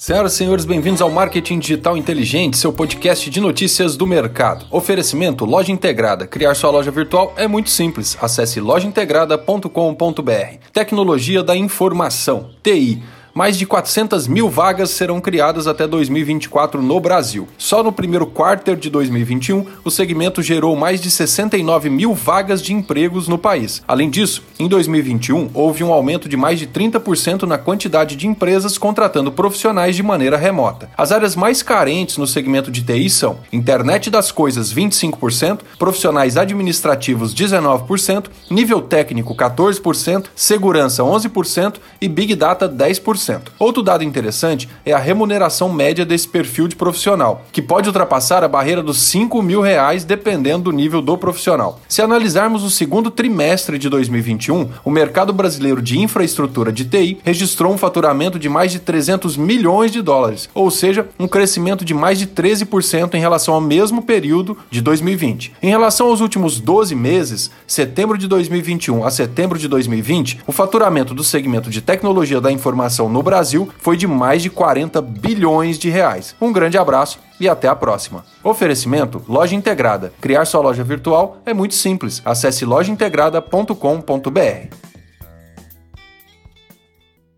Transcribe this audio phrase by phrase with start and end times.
[0.00, 4.64] Senhoras e senhores, bem-vindos ao Marketing Digital Inteligente, seu podcast de notícias do mercado.
[4.70, 6.24] Oferecimento Loja Integrada.
[6.24, 8.16] Criar sua loja virtual é muito simples.
[8.22, 10.58] Acesse lojaintegrada.com.br.
[10.72, 13.02] Tecnologia da Informação, TI
[13.38, 17.46] mais de 400 mil vagas serão criadas até 2024 no Brasil.
[17.56, 22.72] Só no primeiro quarter de 2021, o segmento gerou mais de 69 mil vagas de
[22.74, 23.80] empregos no país.
[23.86, 28.76] Além disso, em 2021, houve um aumento de mais de 30% na quantidade de empresas
[28.76, 30.90] contratando profissionais de maneira remota.
[30.98, 37.32] As áreas mais carentes no segmento de TI são internet das coisas 25%, profissionais administrativos
[37.32, 43.27] 19%, nível técnico 14%, segurança 11% e big data 10%.
[43.58, 48.48] Outro dado interessante é a remuneração média desse perfil de profissional, que pode ultrapassar a
[48.48, 51.80] barreira dos 5 mil reais dependendo do nível do profissional.
[51.88, 57.72] Se analisarmos o segundo trimestre de 2021, o mercado brasileiro de infraestrutura de TI registrou
[57.72, 62.18] um faturamento de mais de 300 milhões de dólares, ou seja, um crescimento de mais
[62.18, 65.52] de 13% em relação ao mesmo período de 2020.
[65.62, 71.14] Em relação aos últimos 12 meses, setembro de 2021 a setembro de 2020, o faturamento
[71.14, 75.76] do segmento de tecnologia da informação no no Brasil foi de mais de 40 bilhões
[75.76, 76.36] de reais.
[76.40, 78.24] Um grande abraço e até a próxima.
[78.44, 80.12] Oferecimento Loja Integrada.
[80.20, 82.22] Criar sua loja virtual é muito simples.
[82.24, 84.87] Acesse lojaintegrada.com.br.